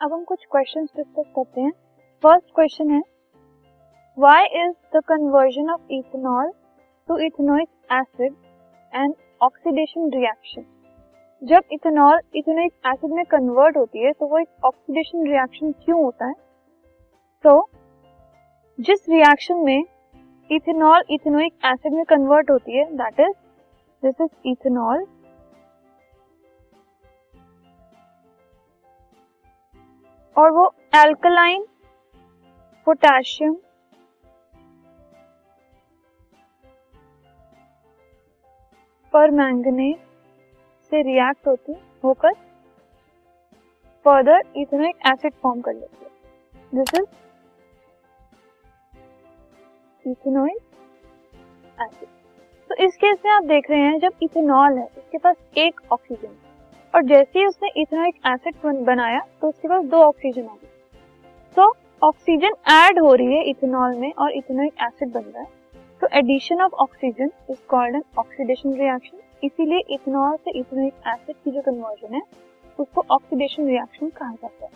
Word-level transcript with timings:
अब 0.00 0.12
हम 0.12 0.22
कुछ 0.24 0.44
क्वेश्चन 0.52 0.84
डिस्कस 0.86 1.30
करते 1.36 1.60
हैं। 1.60 1.70
फ़र्स्ट 2.24 2.50
क्वेश्चन 2.54 2.90
है 2.90 3.00
why 4.18 4.44
is 4.62 4.72
the 4.94 5.00
conversion 5.08 5.70
of 5.70 5.92
ethanol 5.92 6.50
to 7.08 7.16
ethanoic 7.26 7.68
acid 7.92 8.34
and 8.92 9.14
oxidation 9.42 10.10
reaction 10.14 10.64
जब 11.42 11.72
इथेनॉल 11.72 12.20
इथेनोइक 12.36 12.72
एसिड 12.86 13.12
में 13.12 13.24
कन्वर्ट 13.24 13.76
होती 13.76 14.04
है 14.04 14.12
तो 14.12 14.26
वो 14.26 14.38
एक 14.38 14.64
ऑक्सीडेशन 14.64 15.26
रिएक्शन 15.26 15.72
क्यों 15.84 16.02
होता 16.04 16.26
है? 16.26 16.34
तो 17.44 17.68
जिस 18.78 19.08
रिएक्शन 19.08 19.64
में 19.64 19.82
इथेनॉल 20.50 21.04
इथेनोइक 21.10 21.52
एसिड 21.64 21.92
में 21.92 22.04
कन्वर्ट 22.04 22.50
होती 22.50 22.78
है 22.78 22.84
that 22.96 23.20
is 23.20 23.36
this 24.02 24.20
is 24.20 24.48
ethanol 24.48 25.06
और 30.36 30.50
वो 30.52 30.64
एल्कलाइन 30.94 31.64
पोटेशियम 32.86 33.54
पर 39.14 39.30
मैंगनेट 39.32 39.98
से 40.92 41.02
रिएक्ट 41.02 41.46
होती, 41.48 41.74
होकर 42.04 42.32
फर्दर 44.06 44.42
इथेनोइक 44.56 44.96
एसिड 45.06 45.32
फॉर्म 45.42 45.60
कर 45.60 45.74
लेती 45.74 46.04
है। 46.04 46.10
दिस 46.74 46.94
इज़ 46.94 47.06
इथेनोइक 50.04 50.58
एसिड 51.78 52.08
तो 52.70 52.74
इस 52.84 52.96
केस 52.96 53.18
में 53.24 53.32
आप 53.32 53.44
देख 53.44 53.70
रहे 53.70 53.80
हैं 53.80 53.98
जब 54.00 54.12
इथेनॉल 54.22 54.78
है, 54.78 54.86
इसके 54.86 55.18
पास 55.18 55.36
एक 55.58 55.80
ऑक्सीजन 55.92 56.28
है। 56.28 56.54
और 56.94 57.02
जैसे 57.04 57.38
ही 57.38 57.46
उसने 57.46 57.68
इथेनोइक 57.76 58.14
एसिड 58.26 58.84
बनाया 58.84 59.20
तो 59.40 59.48
उसके 59.48 59.68
पास 59.68 59.84
दो 59.84 60.02
ऑक्सीजन 60.04 60.42
आ 60.42 60.54
गई। 60.54 60.68
तो 61.56 61.74
ऑक्सीजन 62.02 62.54
ऐड 62.70 62.98
हो 62.98 63.12
रही 63.14 63.36
है 63.36 63.42
इथेनॉल 63.50 63.94
में 63.96 64.12
और 64.12 64.32
इथेनॉइक 64.32 64.82
एसिड 64.82 65.12
बन 65.12 65.20
रहा 65.22 65.42
है। 65.42 65.48
तो 66.02 66.08
addition 66.12 66.60
of 66.62 66.72
oxygen 66.82 67.30
is 67.50 67.58
called 67.68 67.94
an 67.94 68.02
oxidation 68.18 68.74
reaction 68.74 69.18
इसीलिए 69.44 69.78
इथेनॉल 69.94 70.36
से 70.36 70.58
इथेनॉइक 70.58 70.94
एसिड 71.08 71.36
की 71.36 71.50
जो 71.50 71.60
कन्वर्जन 71.62 72.14
है, 72.14 72.22
उसको 72.78 73.04
ऑक्सीडेशन 73.10 73.66
रिएक्शन 73.66 74.08
कहा 74.10 74.32
जाता 74.32 74.64
है। 74.64 74.75